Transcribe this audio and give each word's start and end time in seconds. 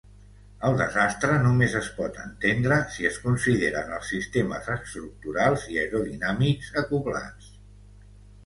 El 0.69 0.77
desastre 0.77 1.33
només 1.41 1.75
es 1.79 1.89
pot 1.97 2.17
entendre 2.23 2.79
si 2.95 3.07
es 3.09 3.19
consideren 3.25 3.93
els 3.99 4.09
sistemes 4.15 4.71
estructurals 4.77 5.69
i 5.75 5.81
aerodinàmics 5.83 6.73
acoblats. 6.85 7.55